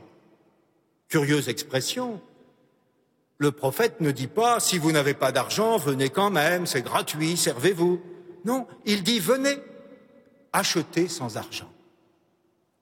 [1.09, 2.21] Curieuse expression.
[3.37, 7.37] Le prophète ne dit pas si vous n'avez pas d'argent, venez quand même, c'est gratuit,
[7.37, 8.01] servez-vous.
[8.45, 9.57] Non, il dit venez,
[10.53, 11.71] achetez sans argent.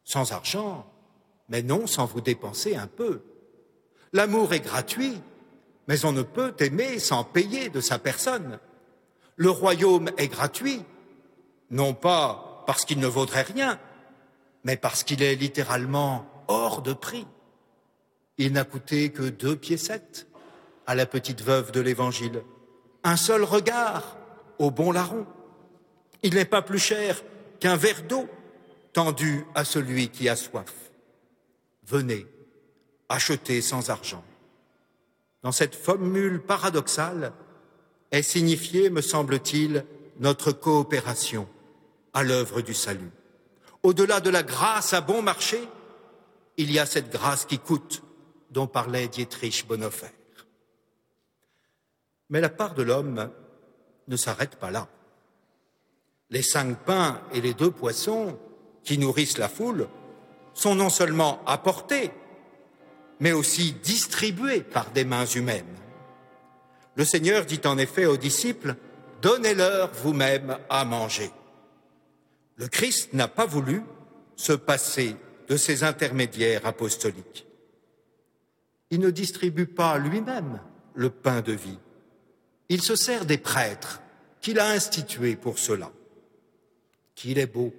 [0.04, 0.90] Sans argent,
[1.50, 3.22] mais non sans vous dépenser un peu.
[4.14, 5.22] L'amour est gratuit,
[5.88, 8.60] mais on ne peut aimer sans payer de sa personne.
[9.36, 10.84] Le royaume est gratuit,
[11.70, 13.80] non pas parce qu'il ne vaudrait rien,
[14.64, 17.28] mais parce qu'il est littéralement hors de prix.
[18.38, 20.28] Il n'a coûté que deux piécettes
[20.88, 22.44] à la petite veuve de l'Évangile,
[23.04, 24.18] un seul regard
[24.60, 25.26] au bon larron.
[26.24, 27.22] Il n'est pas plus cher
[27.60, 28.28] qu'un verre d'eau
[28.94, 30.74] tendu à celui qui a soif.
[31.86, 32.26] Venez,
[33.10, 34.24] achetez sans argent.
[35.44, 37.34] Dans cette formule paradoxale
[38.12, 39.86] est signifiée, me semble-t-il,
[40.20, 41.48] notre coopération
[42.14, 43.12] à l'œuvre du salut.
[43.84, 45.60] Au-delà de la grâce à bon marché,
[46.58, 48.02] il y a cette grâce qui coûte,
[48.56, 50.12] dont parlait Dietrich Bonhoeffer.
[52.30, 53.30] Mais la part de l'homme
[54.08, 54.88] ne s'arrête pas là.
[56.30, 58.40] Les cinq pains et les deux poissons
[58.84, 59.90] qui nourrissent la foule
[60.54, 62.12] sont non seulement apportés,
[63.20, 65.76] mais aussi distribués par des mains humaines.
[66.96, 68.76] Le Seigneur dit en effet aux disciples,
[69.22, 71.32] Donnez-leur vous-même à manger.
[72.56, 73.82] Le Christ n'a pas voulu
[74.36, 75.18] se passer
[75.50, 77.46] de ses intermédiaires apostoliques.
[78.92, 80.60] Il ne distribue pas lui-même
[80.94, 81.80] le pain de vie.
[82.70, 84.02] Il se sert des prêtres
[84.42, 85.92] qu'il a institués pour cela.
[87.16, 87.74] Qu'il est beau,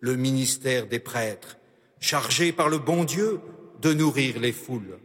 [0.00, 1.58] le ministère des prêtres,
[2.00, 3.40] chargé par le bon Dieu
[3.80, 4.98] de nourrir les foules.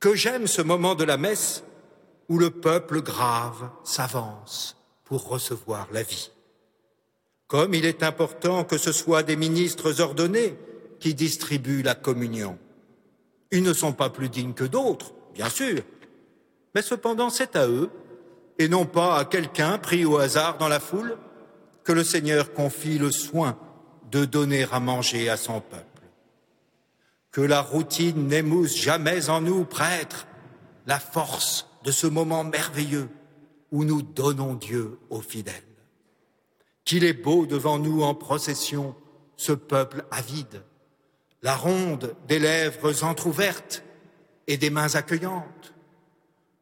[0.00, 1.64] Que j'aime ce moment de la messe
[2.28, 6.30] où le peuple grave s'avance pour recevoir la vie.
[7.52, 10.56] comme il est important que ce soit des ministres ordonnés
[11.00, 12.58] qui distribuent la communion.
[13.52, 15.82] Ils ne sont pas plus dignes que d'autres, bien sûr,
[16.74, 17.90] mais cependant c'est à eux,
[18.58, 21.16] et non pas à quelqu'un pris au hasard dans la foule,
[21.84, 23.58] que le Seigneur confie le soin
[24.10, 25.86] de donner à manger à son peuple.
[27.30, 30.26] Que la routine n'émousse jamais en nous, prêtres,
[30.86, 33.08] la force de ce moment merveilleux
[33.70, 35.54] où nous donnons Dieu aux fidèles.
[36.84, 38.94] Qu'il est beau devant nous en procession
[39.36, 40.62] ce peuple avide,
[41.42, 43.82] la ronde des lèvres entr'ouvertes
[44.46, 45.74] et des mains accueillantes,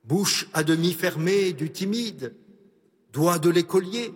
[0.04, 2.34] bouche à demi fermée du timide,
[3.12, 4.12] doigt de l'écolier,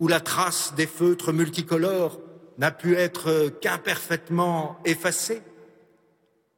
[0.00, 2.20] où la trace des feutres multicolores
[2.56, 5.42] n'a pu être qu'imparfaitement effacée,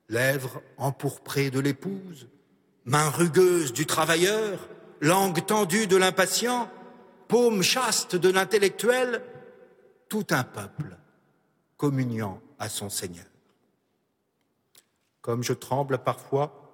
[0.09, 2.29] lèvres empourprées de l'épouse,
[2.85, 4.69] mains rugueuses du travailleur,
[5.01, 6.71] langue tendue de l'impatient,
[7.29, 9.23] paume chaste de l'intellectuel,
[10.09, 10.97] tout un peuple
[11.77, 13.30] communiant à son Seigneur.
[15.23, 16.73] Comme je tremble parfois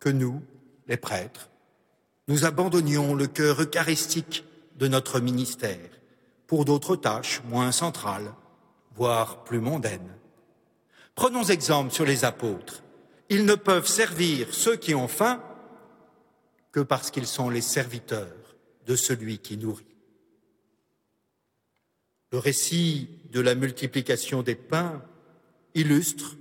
[0.00, 0.42] que nous,
[0.88, 1.50] les prêtres,
[2.28, 4.44] nous abandonnions le cœur eucharistique
[4.76, 5.90] de notre ministère
[6.46, 8.34] pour d'autres tâches moins centrales,
[8.94, 10.14] voire plus mondaines.
[11.14, 12.82] Prenons exemple sur les apôtres.
[13.28, 15.42] Ils ne peuvent servir ceux qui ont faim
[16.72, 19.86] que parce qu'ils sont les serviteurs de celui qui nourrit.
[22.32, 25.02] Le récit de la multiplication des pains
[25.74, 26.36] illustre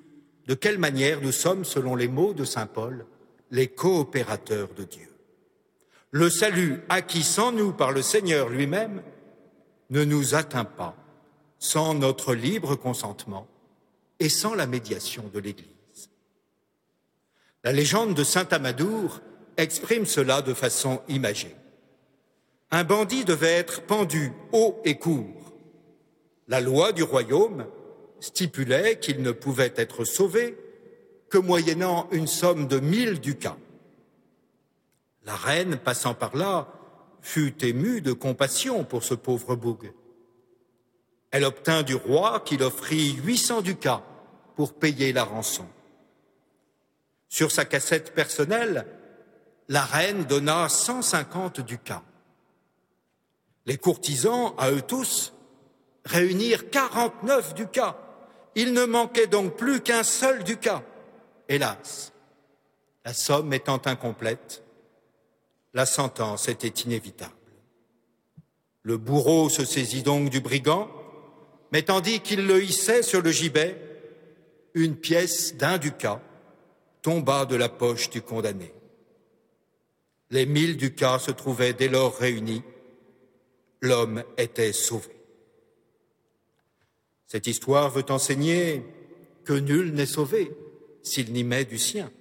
[0.48, 3.06] de quelle manière nous sommes, selon les mots de Saint Paul,
[3.52, 5.10] les coopérateurs de Dieu.
[6.12, 9.02] Le salut acquis sans nous par le Seigneur lui-même
[9.90, 10.96] ne nous atteint pas
[11.60, 13.48] sans notre libre consentement
[14.20, 15.70] et sans la médiation de l'Église.
[17.64, 19.22] La légende de Saint Amadour
[19.56, 21.56] exprime cela de façon imagée.
[22.70, 25.54] Un bandit devait être pendu haut et court.
[26.48, 27.66] La loi du royaume
[28.24, 30.58] stipulait qu'il ne pouvait être sauvé
[31.30, 33.58] que moyennant une somme de mille ducats.
[35.26, 36.70] La reine, passant par là,
[37.22, 39.92] fut émue de compassion pour ce pauvre boug.
[41.32, 44.04] Elle obtint du roi qu'il offrit huit cents ducats
[44.56, 45.66] pour payer la rançon.
[47.28, 48.86] Sur sa cassette personnelle,
[49.68, 52.04] la reine donna 150 ducats.
[53.66, 55.34] Les courtisans, à eux tous,
[56.06, 57.98] réunirent 49 ducats.
[58.56, 60.84] Il ne manquait donc plus qu'un seul ducat.
[61.50, 62.14] Hélas,
[63.06, 64.64] la somme étant incomplète,
[65.74, 67.34] la sentence était inévitable.
[68.84, 70.90] Le bourreau se saisit donc du brigand,
[71.72, 73.80] mais tandis qu'il le hissait sur le gibet,
[74.74, 76.22] une pièce d'un ducat
[77.02, 78.74] tomba de la poche du condamné.
[80.30, 82.64] Les mille ducats se trouvaient dès lors réunis.
[83.82, 85.13] L'homme était sauvé.
[87.28, 88.84] Cette histoire veut enseigner
[89.44, 90.52] que nul n'est sauvé
[91.02, 92.12] s'il n'y met du sien,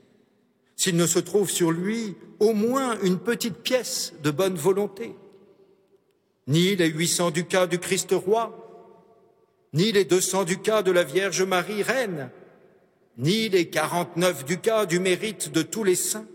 [0.76, 5.14] s'il ne se trouve sur lui au moins une petite pièce de bonne volonté.
[6.48, 8.58] Ni les huit cents ducats du Christ roi,
[9.72, 12.30] ni les deux cents ducats de la Vierge Marie reine,
[13.16, 16.26] ni les quarante-neuf ducats du mérite de tous les saints,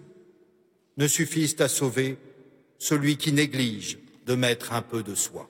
[0.96, 2.18] ne suffisent à sauver
[2.80, 5.50] celui qui néglige de mettre un peu de soi.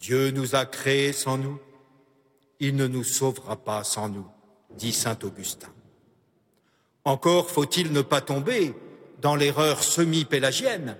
[0.00, 1.58] Dieu nous a créés sans nous,
[2.60, 4.26] il ne nous sauvera pas sans nous,
[4.70, 5.72] dit saint Augustin.
[7.04, 8.74] Encore faut-il ne pas tomber
[9.20, 10.96] dans l'erreur semi-pélagienne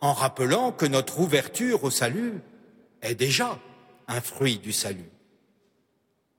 [0.00, 2.40] en rappelant que notre ouverture au salut
[3.02, 3.58] est déjà
[4.06, 5.10] un fruit du salut.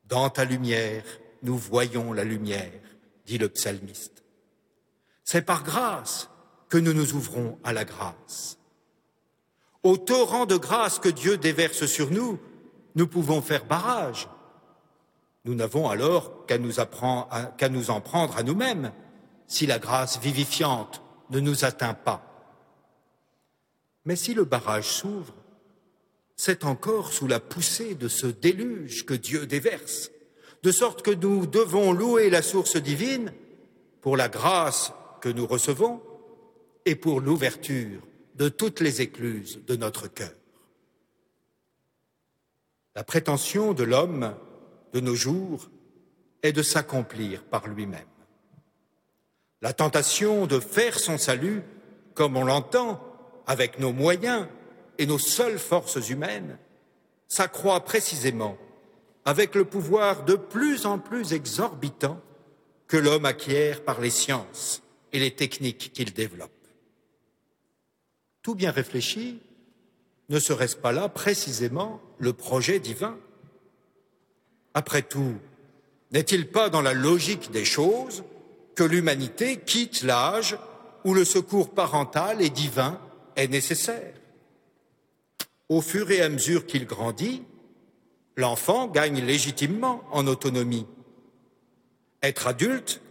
[0.07, 1.03] Dans ta lumière,
[1.43, 2.71] nous voyons la lumière,
[3.25, 4.23] dit le psalmiste.
[5.23, 6.29] C'est par grâce
[6.69, 8.57] que nous nous ouvrons à la grâce.
[9.83, 12.39] Au torrent de grâce que Dieu déverse sur nous,
[12.95, 14.27] nous pouvons faire barrage.
[15.45, 16.73] Nous n'avons alors qu'à nous,
[17.71, 18.91] nous en prendre à nous-mêmes
[19.47, 22.25] si la grâce vivifiante ne nous atteint pas.
[24.05, 25.33] Mais si le barrage s'ouvre,
[26.35, 30.11] c'est encore sous la poussée de ce déluge que Dieu déverse,
[30.63, 33.33] de sorte que nous devons louer la source divine
[34.01, 36.01] pour la grâce que nous recevons
[36.85, 38.01] et pour l'ouverture
[38.35, 40.38] de toutes les écluses de notre cœur.
[42.99, 44.35] La prétention de l'homme
[44.91, 45.69] de nos jours
[46.43, 48.09] est de s'accomplir par lui-même.
[49.61, 51.63] La tentation de faire son salut,
[52.13, 53.01] comme on l'entend,
[53.47, 54.47] avec nos moyens
[54.97, 56.57] et nos seules forces humaines,
[57.29, 58.57] s'accroît précisément
[59.23, 62.19] avec le pouvoir de plus en plus exorbitant
[62.87, 64.83] que l'homme acquiert par les sciences
[65.13, 66.51] et les techniques qu'il développe.
[68.41, 69.39] Tout bien réfléchi,
[70.29, 73.17] Ne serait-ce pas là précisément le projet divin?
[74.75, 75.35] Après tout,
[76.11, 78.23] n'est-il pas dans la logique des choses
[78.75, 80.57] que l'humanité quitte l'âge
[81.03, 82.99] où le secours parental et divin
[83.35, 84.13] est nécessaire?
[85.67, 87.43] Au fur et à mesure qu'il grandit,
[88.37, 90.85] l'enfant gagne légitimement en autonomie.
[92.21, 93.01] Être adulte,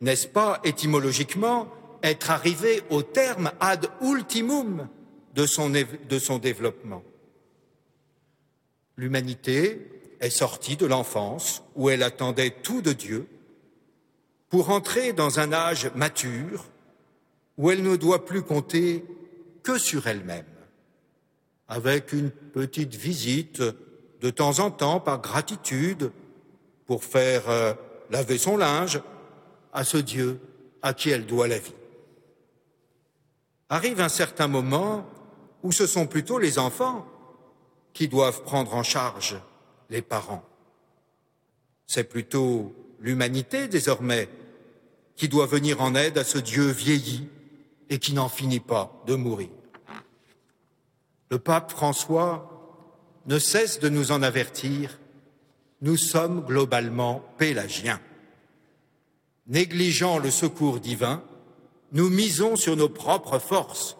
[0.00, 1.68] n'est-ce pas étymologiquement
[2.02, 4.88] être arrivé au terme ad ultimum?
[5.38, 7.04] De son, développement
[8.96, 13.28] L'humanité est sortie de l'enfance où elle attendait tout de Dieu
[14.48, 16.64] pour entrer dans un âge mature
[17.56, 19.04] où elle ne doit plus compter
[19.62, 20.44] que sur elle-même,
[21.68, 23.62] avec une petite visite
[24.20, 26.10] de temps en temps par gratitude
[26.86, 27.74] pour faire euh,
[28.10, 29.00] laver son linge
[29.72, 30.40] à ce Dieu
[30.82, 31.74] à qui elle doit la vie.
[33.68, 35.06] Arrive un certain moment
[35.62, 37.06] où ce sont plutôt les enfants
[37.92, 39.40] qui doivent prendre en charge
[39.90, 40.44] les parents.
[41.86, 44.28] C'est plutôt l'humanité désormais
[45.16, 47.28] qui doit venir en aide à ce Dieu vieilli
[47.90, 49.48] et qui n'en finit pas de mourir.
[51.30, 52.48] Le pape François
[53.26, 54.98] ne cesse de nous en avertir,
[55.82, 58.00] nous sommes globalement pélagiens.
[59.46, 61.22] Négligeant le secours divin,
[61.92, 63.96] nous misons sur nos propres forces,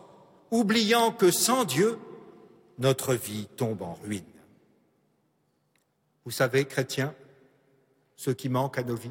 [0.50, 1.98] oubliant que sans Dieu,
[2.78, 4.24] notre vie tombe en ruine.
[6.24, 7.14] Vous savez, chrétiens,
[8.16, 9.10] ce qui manque à nos vies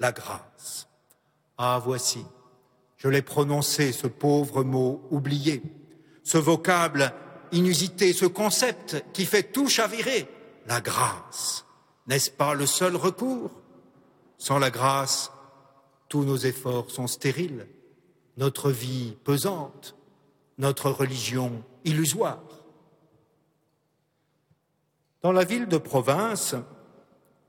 [0.00, 0.88] La grâce.
[1.56, 2.24] Ah, voici,
[2.96, 5.62] je l'ai prononcé, ce pauvre mot oublié,
[6.24, 7.12] ce vocable
[7.52, 10.28] inusité, ce concept qui fait tout chavirer,
[10.66, 11.64] la grâce.
[12.06, 13.50] N'est-ce pas le seul recours?
[14.38, 15.30] Sans la grâce,
[16.08, 17.66] tous nos efforts sont stériles,
[18.36, 19.96] notre vie pesante,
[20.58, 22.42] notre religion illusoire.
[25.22, 26.54] Dans la ville de province,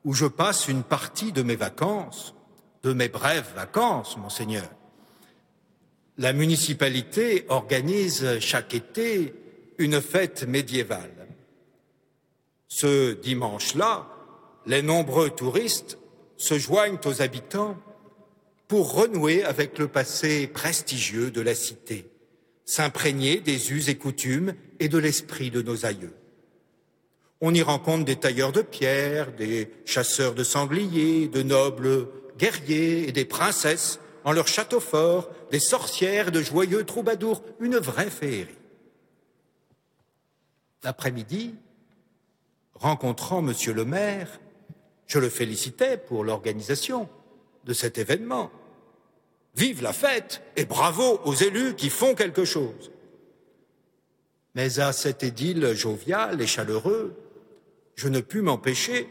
[0.03, 2.35] où je passe une partie de mes vacances,
[2.83, 4.69] de mes brèves vacances, monseigneur,
[6.17, 9.33] la municipalité organise chaque été
[9.77, 11.27] une fête médiévale.
[12.67, 14.07] Ce dimanche-là,
[14.65, 15.97] les nombreux touristes
[16.37, 17.77] se joignent aux habitants
[18.67, 22.09] pour renouer avec le passé prestigieux de la cité,
[22.65, 26.13] s'imprégner des us et coutumes et de l'esprit de nos aïeux.
[27.41, 32.07] On y rencontre des tailleurs de pierre, des chasseurs de sangliers, de nobles
[32.37, 38.09] guerriers et des princesses en leur château fort, des sorcières, de joyeux troubadours, une vraie
[38.09, 38.55] féerie
[40.85, 41.55] l'après-midi,
[42.75, 44.39] rencontrant Monsieur le maire,
[45.07, 47.09] je le félicitais pour l'organisation
[47.65, 48.51] de cet événement.
[49.55, 52.91] Vive la fête et bravo aux élus qui font quelque chose.
[54.53, 57.15] Mais à cet édile jovial et chaleureux,
[57.95, 59.09] je ne pus m'empêcher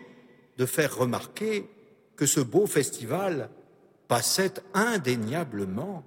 [0.58, 1.68] de faire remarquer
[2.16, 3.50] que ce beau festival
[4.08, 6.04] passait indéniablement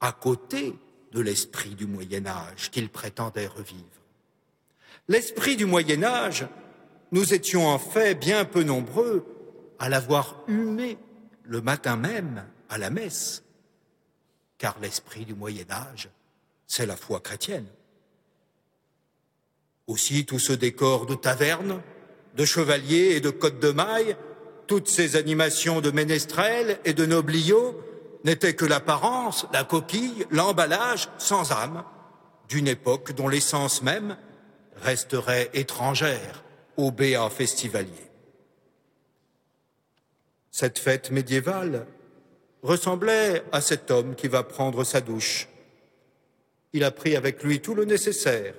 [0.00, 0.74] à côté
[1.12, 3.84] de l'esprit du Moyen Âge qu'il prétendait revivre.
[5.08, 6.46] L'esprit du Moyen Âge,
[7.12, 9.24] nous étions en fait bien peu nombreux
[9.78, 10.98] à l'avoir humé
[11.44, 13.42] le matin même à la messe,
[14.58, 16.08] car l'esprit du Moyen Âge,
[16.66, 17.66] c'est la foi chrétienne.
[19.86, 21.82] Aussi tout ce décor de taverne,
[22.36, 24.16] de chevaliers et de côtes de mailles,
[24.66, 27.78] toutes ces animations de ménestrels et de nobliaux
[28.24, 31.84] n'étaient que l'apparence, la coquille, l'emballage sans âme
[32.48, 34.16] d'une époque dont l'essence même
[34.76, 36.42] resterait étrangère
[36.76, 38.10] au béat festivalier.
[40.54, 41.84] Cette fête médiévale
[42.62, 45.48] ressemblait à cet homme qui va prendre sa douche.
[46.72, 48.54] Il a pris avec lui tout le nécessaire,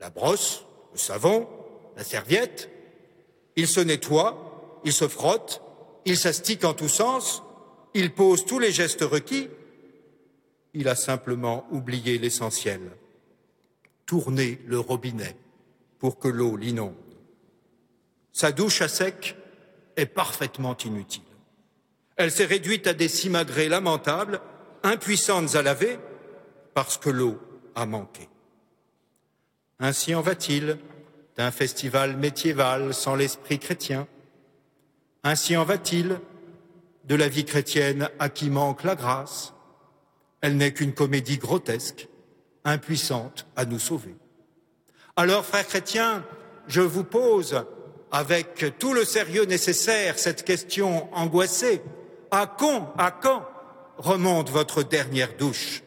[0.00, 1.48] la brosse, le savon,
[1.96, 2.70] la serviette.
[3.56, 5.60] Il se nettoie, il se frotte,
[6.04, 7.42] il s'astique en tous sens,
[7.94, 9.48] il pose tous les gestes requis.
[10.72, 12.80] Il a simplement oublié l'essentiel,
[14.06, 15.34] tourner le robinet
[15.98, 16.94] pour que l'eau l'inonde.
[18.32, 19.34] Sa douche à sec
[19.96, 21.22] est parfaitement inutile.
[22.16, 24.40] Elle s'est réduite à des simagrées lamentables,
[24.82, 25.98] impuissantes à laver,
[26.74, 27.40] parce que l'eau
[27.74, 28.28] a manqué.
[29.80, 30.78] Ainsi en va-t-il
[31.36, 34.06] d'un festival médiéval sans l'esprit chrétien.
[35.24, 36.20] Ainsi en va-t-il
[37.04, 39.52] de la vie chrétienne à qui manque la grâce.
[40.40, 42.08] Elle n'est qu'une comédie grotesque,
[42.64, 44.14] impuissante à nous sauver.
[45.16, 46.24] Alors, frères chrétiens,
[46.66, 47.64] je vous pose
[48.14, 51.82] avec tout le sérieux nécessaire cette question angoissée.
[52.30, 53.44] À quand, à quand
[53.98, 55.82] remonte votre dernière douche?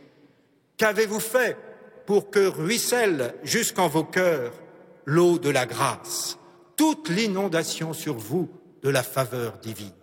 [0.76, 1.56] Qu'avez-vous fait
[2.06, 4.52] pour que ruisselle jusqu'en vos cœurs
[5.06, 6.38] l'eau de la grâce,
[6.76, 8.50] toute l'inondation sur vous
[8.84, 9.94] de la faveur divine?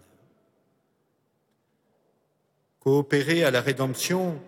[2.80, 4.40] Coopérer à la rédemption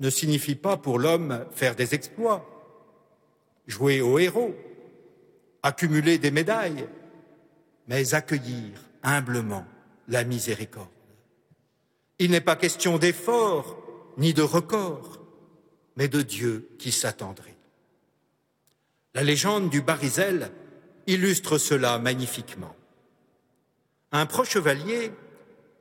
[0.00, 2.42] ne signifie pas pour l'homme faire des exploits,
[3.66, 4.54] jouer au héros,
[5.66, 6.86] accumuler des médailles,
[7.88, 9.66] mais accueillir humblement
[10.08, 10.88] la miséricorde.
[12.18, 13.76] Il n'est pas question d'effort
[14.16, 15.20] ni de record,
[15.96, 17.56] mais de Dieu qui s'attendrit.
[19.14, 20.50] La légende du Barisel
[21.06, 22.74] illustre cela magnifiquement.
[24.12, 25.12] Un proche chevalier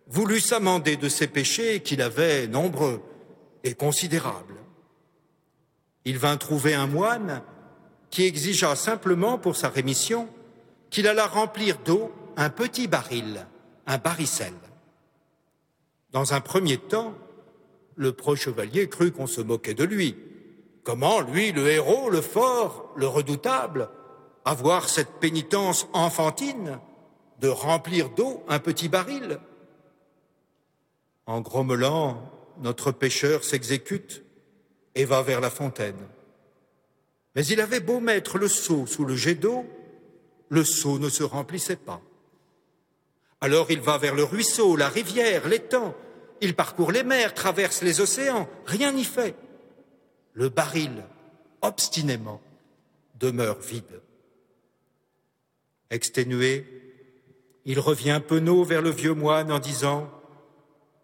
[0.07, 3.01] voulut s'amender de ses péchés qu'il avait nombreux
[3.63, 4.55] et considérables.
[6.05, 7.43] Il vint trouver un moine
[8.15, 10.29] qui exigea simplement pour sa rémission
[10.89, 13.45] qu'il alla remplir d'eau un petit baril,
[13.87, 14.53] un baricel.
[16.11, 17.13] Dans un premier temps,
[17.95, 20.15] le pro-chevalier crut qu'on se moquait de lui.
[20.85, 23.89] Comment, lui, le héros, le fort, le redoutable,
[24.45, 26.79] avoir cette pénitence enfantine
[27.41, 29.39] de remplir d'eau un petit baril?
[31.25, 34.23] En grommelant, notre pêcheur s'exécute
[34.95, 35.99] et va vers la fontaine.
[37.35, 39.65] Mais il avait beau mettre le seau sous le jet d'eau,
[40.49, 42.01] le seau ne se remplissait pas.
[43.41, 45.93] Alors il va vers le ruisseau, la rivière, l'étang,
[46.41, 49.35] il parcourt les mers, traverse les océans, rien n'y fait.
[50.33, 51.03] Le baril,
[51.61, 52.41] obstinément,
[53.19, 54.01] demeure vide.
[55.89, 56.65] Exténué,
[57.65, 60.09] il revient penaud vers le vieux moine en disant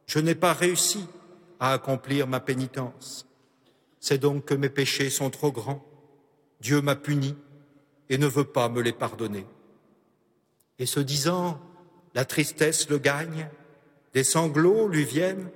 [0.06, 1.06] Je n'ai pas réussi
[1.60, 3.28] à accomplir ma pénitence.
[4.00, 5.86] C'est donc que mes péchés sont trop grands.
[6.62, 7.36] Dieu m'a puni
[8.10, 9.46] et ne veut pas me les pardonner.
[10.80, 11.60] Et ce disant,
[12.14, 13.50] la tristesse le gagne,
[14.14, 15.50] des sanglots lui viennent,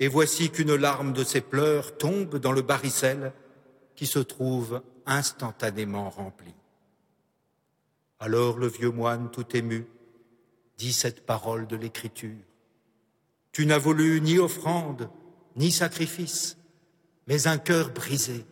[0.00, 3.32] et voici qu'une larme de ses pleurs tombe dans le baricel
[3.94, 6.52] qui se trouve instantanément rempli.
[8.18, 9.86] Alors le vieux moine, tout ému,
[10.78, 12.42] dit cette parole de l'Écriture.
[13.52, 15.10] Tu n'as voulu ni offrande,
[15.54, 16.56] ni sacrifice,
[17.28, 18.44] mais un cœur brisé,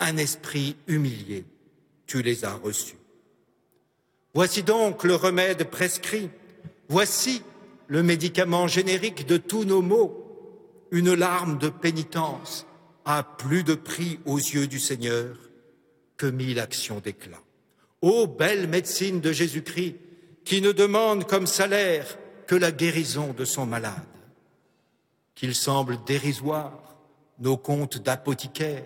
[0.00, 1.44] un esprit humilié,
[2.06, 2.98] tu les as reçus.
[4.34, 6.28] Voici donc le remède prescrit,
[6.88, 7.42] voici
[7.88, 10.22] le médicament générique de tous nos maux,
[10.90, 12.66] une larme de pénitence
[13.04, 15.36] a plus de prix aux yeux du Seigneur
[16.16, 17.40] que mille actions d'éclat.
[18.02, 19.96] Ô belle médecine de Jésus-Christ,
[20.44, 23.92] qui ne demande comme salaire que la guérison de son malade,
[25.34, 26.96] qu'il semble dérisoire
[27.38, 28.84] nos comptes d'apothicaire,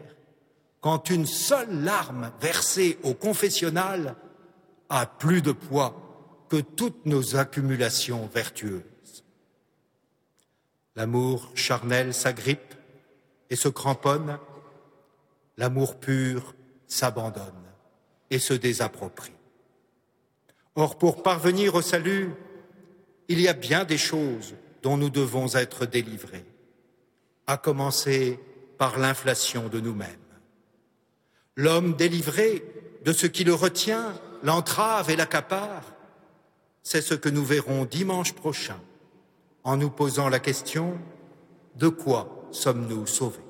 [0.80, 4.16] quand une seule larme versée au confessionnal
[4.88, 8.82] a plus de poids que toutes nos accumulations vertueuses.
[10.96, 12.74] L'amour charnel s'agrippe
[13.50, 14.38] et se cramponne,
[15.56, 16.54] l'amour pur
[16.86, 17.44] s'abandonne
[18.30, 19.32] et se désapproprie.
[20.74, 22.32] Or, pour parvenir au salut,
[23.28, 26.46] il y a bien des choses dont nous devons être délivrés,
[27.46, 28.40] à commencer
[28.78, 30.29] par l'inflation de nous-mêmes.
[31.60, 32.64] L'homme délivré
[33.04, 35.82] de ce qui le retient, l'entrave et l'accapare,
[36.82, 38.80] c'est ce que nous verrons dimanche prochain
[39.62, 40.96] en nous posant la question
[41.76, 43.49] de quoi sommes-nous sauvés?